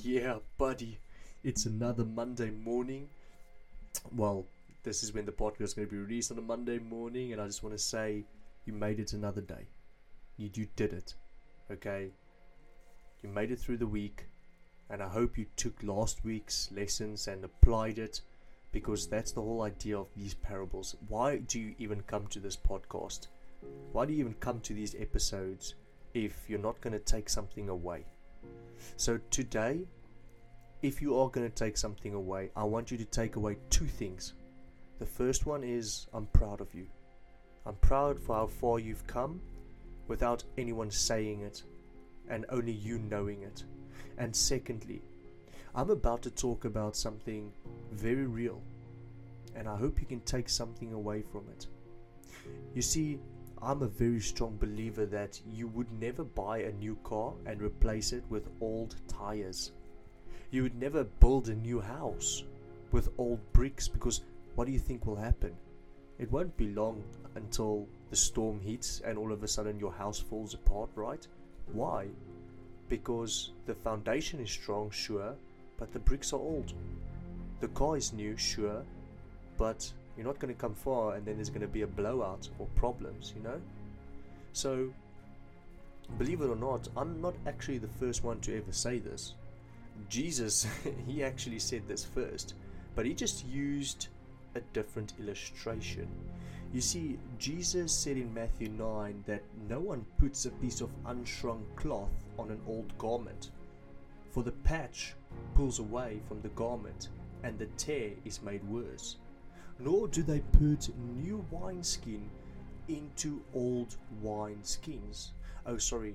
[0.00, 1.00] Yeah, buddy.
[1.42, 3.08] It's another Monday morning.
[4.14, 4.46] Well,
[4.84, 7.42] this is when the podcast is going to be released on a Monday morning, and
[7.42, 8.22] I just want to say
[8.64, 9.66] you made it another day.
[10.36, 11.14] You, you did it.
[11.68, 12.10] Okay?
[13.24, 14.26] You made it through the week,
[14.88, 18.20] and I hope you took last week's lessons and applied it
[18.70, 20.94] because that's the whole idea of these parables.
[21.08, 23.26] Why do you even come to this podcast?
[23.90, 25.74] Why do you even come to these episodes
[26.14, 28.04] if you're not going to take something away?
[28.96, 29.80] So today,
[30.82, 33.86] if you are going to take something away, I want you to take away two
[33.86, 34.34] things.
[34.98, 36.86] The first one is I'm proud of you.
[37.66, 39.40] I'm proud for how far you've come
[40.06, 41.62] without anyone saying it
[42.28, 43.64] and only you knowing it.
[44.16, 45.02] And secondly,
[45.74, 47.52] I'm about to talk about something
[47.92, 48.60] very real
[49.54, 51.66] and I hope you can take something away from it.
[52.74, 53.18] You see,
[53.60, 58.12] I'm a very strong believer that you would never buy a new car and replace
[58.12, 59.72] it with old tires.
[60.50, 62.44] You would never build a new house
[62.92, 64.22] with old bricks because
[64.54, 65.54] what do you think will happen?
[66.18, 67.02] It won't be long
[67.34, 71.26] until the storm hits and all of a sudden your house falls apart, right?
[71.72, 72.06] Why?
[72.88, 75.34] Because the foundation is strong, sure,
[75.78, 76.72] but the bricks are old.
[77.60, 78.82] The car is new, sure,
[79.56, 82.48] but you're not going to come far and then there's going to be a blowout
[82.58, 83.60] or problems, you know?
[84.52, 84.92] So,
[86.18, 89.34] believe it or not, I'm not actually the first one to ever say this.
[90.08, 90.66] Jesus,
[91.06, 92.54] he actually said this first,
[92.96, 94.08] but he just used
[94.56, 96.08] a different illustration.
[96.74, 101.62] You see, Jesus said in Matthew 9 that no one puts a piece of unshrunk
[101.76, 102.10] cloth
[102.40, 103.50] on an old garment,
[104.32, 105.14] for the patch
[105.54, 107.08] pulls away from the garment
[107.44, 109.16] and the tear is made worse
[109.80, 112.28] nor do they put new wineskin
[112.88, 115.28] into old wineskins.
[115.66, 116.14] Oh, sorry.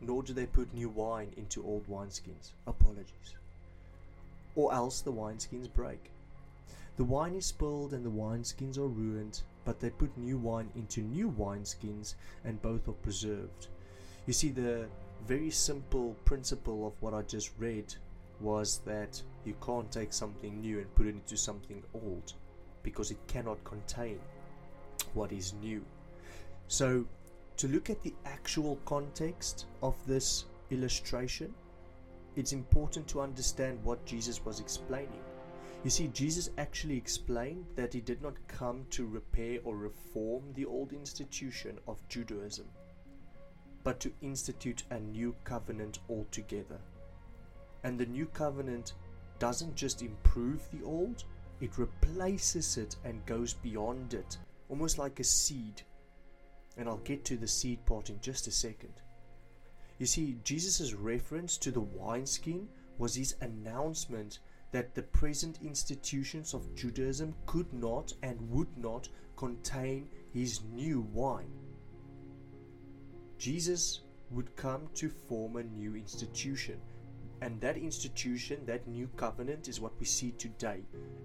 [0.00, 2.52] Nor do they put new wine into old wineskins.
[2.66, 3.34] Apologies.
[4.56, 6.10] Or else the wineskins break.
[6.96, 11.00] The wine is spilled and the wineskins are ruined, but they put new wine into
[11.00, 12.14] new wineskins
[12.44, 13.68] and both are preserved.
[14.26, 14.86] You see, the
[15.26, 17.94] very simple principle of what I just read
[18.40, 22.32] was that you can't take something new and put it into something old
[22.82, 24.18] because it cannot contain
[25.14, 25.84] what is new.
[26.68, 27.04] So,
[27.58, 31.54] to look at the actual context of this illustration,
[32.34, 35.20] it's important to understand what Jesus was explaining.
[35.84, 40.64] You see, Jesus actually explained that he did not come to repair or reform the
[40.64, 42.66] old institution of Judaism,
[43.82, 46.78] but to institute a new covenant altogether.
[47.82, 48.94] And the new covenant
[49.40, 51.24] doesn't just improve the old,
[51.62, 54.36] it replaces it and goes beyond it,
[54.68, 55.80] almost like a seed.
[56.76, 58.94] And I'll get to the seed part in just a second.
[59.98, 62.68] You see, Jesus' reference to the wineskin
[62.98, 64.40] was his announcement
[64.72, 71.52] that the present institutions of Judaism could not and would not contain his new wine.
[73.38, 74.00] Jesus
[74.32, 76.80] would come to form a new institution,
[77.42, 80.78] and that institution, that new covenant, is what we see today.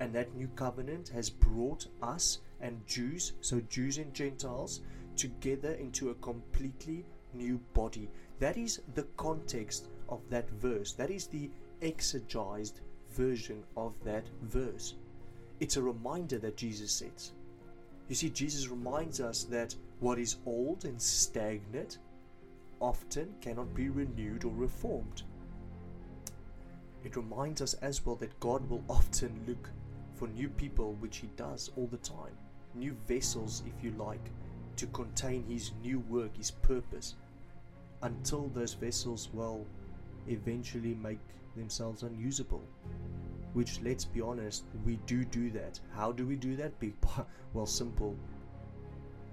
[0.00, 4.80] And that new covenant has brought us and Jews, so Jews and Gentiles,
[5.16, 7.04] together into a completely
[7.34, 8.08] new body.
[8.38, 10.94] That is the context of that verse.
[10.94, 11.50] That is the
[11.82, 12.80] exegized
[13.12, 14.94] version of that verse.
[15.60, 17.32] It's a reminder that Jesus says.
[18.08, 21.98] You see, Jesus reminds us that what is old and stagnant
[22.80, 25.24] often cannot be renewed or reformed.
[27.08, 29.70] It reminds us as well that God will often look
[30.16, 32.36] for new people, which He does all the time,
[32.74, 34.30] new vessels, if you like,
[34.76, 37.14] to contain His new work, His purpose,
[38.02, 39.66] until those vessels will
[40.26, 41.18] eventually make
[41.56, 42.62] themselves unusable.
[43.54, 45.80] Which, let's be honest, we do do that.
[45.94, 46.72] How do we do that?
[47.54, 48.14] Well, simple.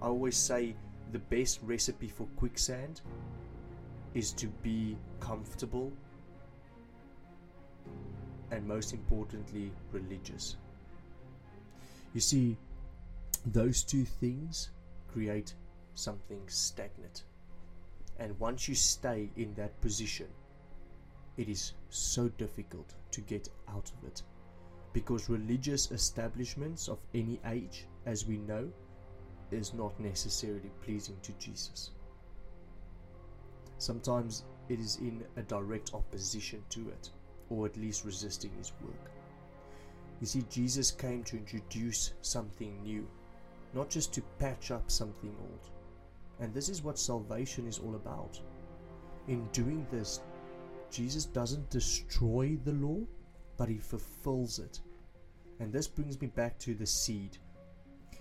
[0.00, 0.74] I always say
[1.12, 3.02] the best recipe for quicksand
[4.14, 5.92] is to be comfortable
[8.50, 10.56] and most importantly, religious.
[12.14, 12.56] You see,
[13.46, 14.70] those two things
[15.12, 15.54] create
[15.94, 17.24] something stagnant.
[18.18, 20.26] And once you stay in that position,
[21.36, 24.22] it is so difficult to get out of it.
[24.92, 28.68] Because religious establishments of any age, as we know,
[29.50, 31.90] is not necessarily pleasing to Jesus.
[33.78, 37.10] Sometimes it is in a direct opposition to it
[37.50, 39.10] or at least resisting his work.
[40.20, 43.06] You see, Jesus came to introduce something new,
[43.74, 45.70] not just to patch up something old.
[46.40, 48.40] And this is what salvation is all about.
[49.28, 50.20] In doing this,
[50.90, 52.98] Jesus doesn't destroy the law,
[53.56, 54.80] but he fulfills it.
[55.60, 57.38] And this brings me back to the seed.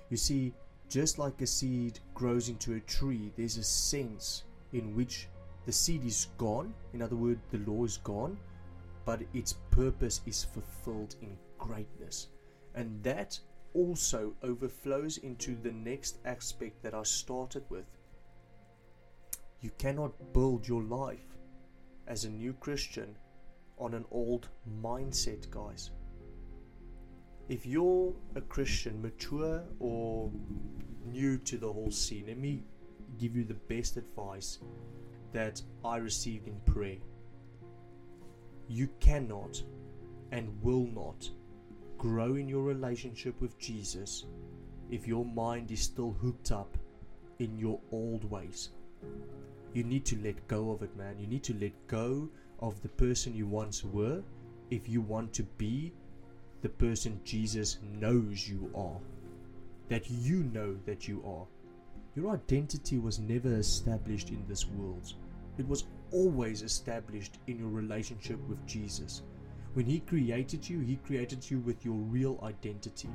[0.09, 0.53] You see,
[0.89, 5.27] just like a seed grows into a tree, there's a sense in which
[5.65, 6.73] the seed is gone.
[6.94, 8.38] In other words, the law is gone,
[9.07, 12.27] but its purpose is fulfilled in greatness.
[12.75, 13.39] And that
[13.74, 17.86] also overflows into the next aspect that I started with.
[19.62, 21.38] You cannot build your life
[22.06, 23.15] as a new Christian
[23.77, 24.50] on an old
[24.83, 25.92] mindset, guys.
[27.48, 30.30] If you're a Christian, mature or
[31.06, 32.65] new to the whole scene, let me
[33.18, 34.59] give you the best advice
[35.31, 36.98] that I received in prayer.
[38.67, 39.61] You cannot
[40.31, 41.29] and will not
[41.97, 44.25] grow in your relationship with Jesus
[44.89, 46.77] if your mind is still hooked up
[47.39, 48.69] in your old ways.
[49.73, 51.19] You need to let go of it, man.
[51.19, 52.29] You need to let go
[52.59, 54.21] of the person you once were
[54.69, 55.93] if you want to be
[56.61, 58.99] the person Jesus knows you are.
[59.89, 61.45] That you know that you are.
[62.15, 65.13] Your identity was never established in this world,
[65.57, 69.24] it was always established in your relationship with Jesus.
[69.74, 73.09] When He created you, He created you with your real identity.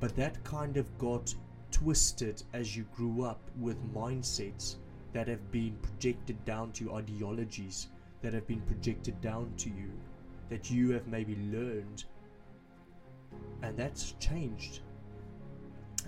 [0.00, 1.34] But that kind of got
[1.70, 4.76] twisted as you grew up with mindsets
[5.12, 7.88] that have been projected down to you, ideologies
[8.22, 9.90] that have been projected down to you,
[10.48, 12.04] that you have maybe learned,
[13.62, 14.80] and that's changed.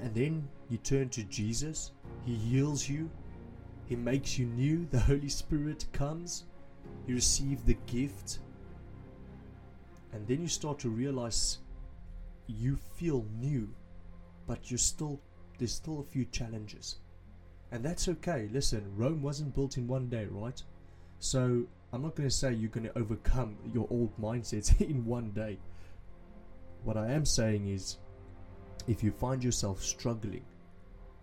[0.02, 1.92] And then you turn to Jesus,
[2.24, 3.10] He heals you,
[3.86, 6.44] He makes you new, the Holy Spirit comes,
[7.06, 8.38] you receive the gift,
[10.12, 11.58] and then you start to realize
[12.46, 13.68] you feel new,
[14.46, 15.20] but you're still
[15.58, 16.96] there's still a few challenges.
[17.70, 18.48] And that's okay.
[18.52, 20.60] Listen, Rome wasn't built in one day, right?
[21.18, 25.30] So I'm not going to say you're going to overcome your old mindsets in one
[25.30, 25.58] day.
[26.82, 27.98] What I am saying is
[28.86, 30.44] if you find yourself struggling,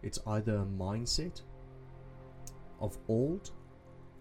[0.02, 1.42] it's either a mindset
[2.81, 3.51] of old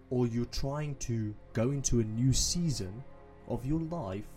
[0.09, 3.03] or you're trying to go into a new season
[3.47, 4.27] of your life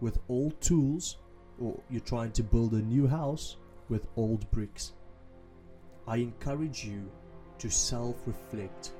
[0.00, 1.18] with old tools
[1.60, 3.56] or you're trying to build a new house
[3.88, 4.92] with old bricks.
[6.06, 7.10] I encourage you
[7.58, 8.92] to self reflect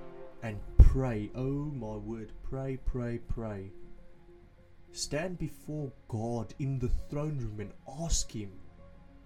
[0.43, 1.31] and pray.
[1.35, 3.71] Oh my word, pray, pray, pray.
[4.93, 7.73] Stand before God in the throne room and
[8.03, 8.51] ask Him,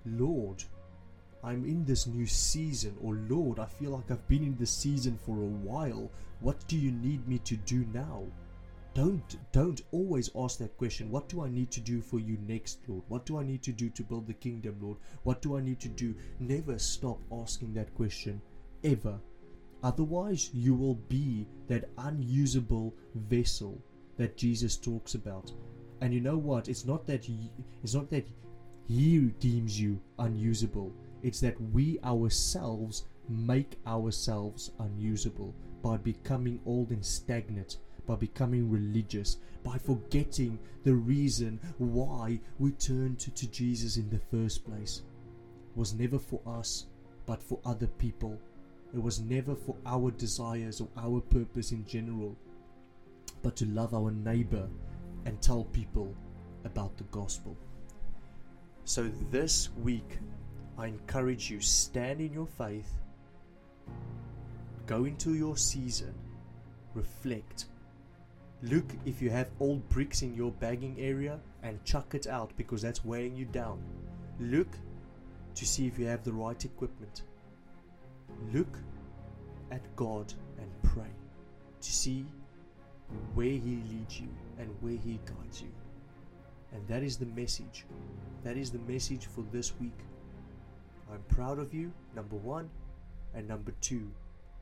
[0.04, 0.64] Lord,
[1.44, 5.18] I'm in this new season, or Lord, I feel like I've been in this season
[5.26, 6.10] for a while.
[6.40, 8.24] What do you need me to do now?
[8.94, 11.10] Don't don't always ask that question.
[11.10, 13.02] What do I need to do for you next, Lord?
[13.08, 14.98] What do I need to do to build the kingdom, Lord?
[15.24, 16.14] What do I need to do?
[16.38, 18.40] Never stop asking that question
[18.84, 19.18] ever.
[19.82, 23.82] Otherwise, you will be that unusable vessel
[24.16, 25.50] that Jesus talks about.
[26.00, 26.68] And you know what?
[26.68, 27.50] It's not that he,
[27.82, 28.26] it's not that
[28.86, 30.92] he deems you unusable.
[31.22, 39.38] It's that we ourselves make ourselves unusable by becoming old and stagnant by becoming religious,
[39.62, 45.02] by forgetting the reason why we turned to, to Jesus in the first place.
[45.70, 46.86] It was never for us,
[47.26, 48.38] but for other people.
[48.94, 52.36] It was never for our desires or our purpose in general,
[53.42, 54.68] but to love our neighbor
[55.24, 56.14] and tell people
[56.64, 57.56] about the gospel.
[58.84, 60.18] So this week,
[60.82, 62.90] I encourage you stand in your faith,
[64.86, 66.14] go into your season,
[66.94, 67.66] reflect,
[68.64, 72.80] Look if you have old bricks in your bagging area and chuck it out because
[72.80, 73.82] that's weighing you down.
[74.38, 74.68] Look
[75.56, 77.22] to see if you have the right equipment.
[78.52, 78.78] Look
[79.72, 81.10] at God and pray
[81.80, 82.24] to see
[83.34, 85.72] where He leads you and where He guides you.
[86.72, 87.84] And that is the message.
[88.44, 89.98] That is the message for this week.
[91.12, 92.70] I'm proud of you, number one.
[93.34, 94.10] And number two,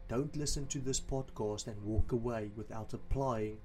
[0.09, 3.59] don't listen to this podcast and walk away without applying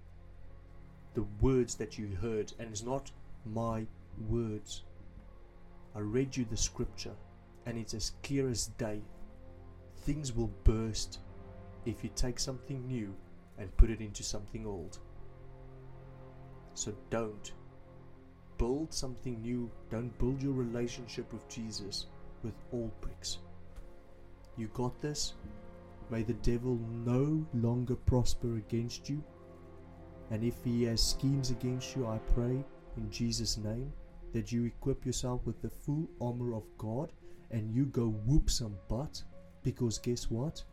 [1.15, 3.10] the words that you heard, and it's not
[3.46, 3.88] my
[4.30, 4.84] words.
[5.96, 7.15] I read you the scripture,
[7.65, 9.01] and it's as clear as day.
[10.01, 11.20] Things will burst
[11.86, 13.15] if you take something new
[13.58, 15.00] and put it into something old.
[16.75, 17.54] So don't
[18.58, 19.72] build something new.
[19.89, 22.08] Don't build your relationship with Jesus
[22.45, 23.39] with old bricks.
[24.55, 25.33] You got this?
[26.09, 29.21] May the devil no longer prosper against you
[30.31, 32.63] and if he has schemes against you, I pray
[32.97, 33.91] in Jesus' name
[34.33, 37.11] that you equip yourself with the full armor of God
[37.51, 39.21] and you go whoop some butt.
[39.63, 40.63] Because guess what?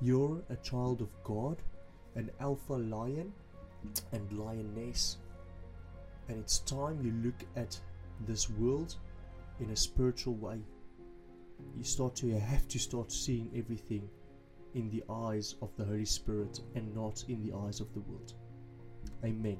[0.00, 1.62] You're a child of God,
[2.14, 3.32] an alpha lion,
[4.12, 5.18] and lioness.
[6.28, 7.78] And it's time you look at
[8.26, 8.96] this world
[9.60, 10.58] in a spiritual way.
[11.76, 14.08] You start to have to start seeing everything
[14.74, 18.34] in the eyes of the Holy Spirit and not in the eyes of the world.
[19.24, 19.58] Amen.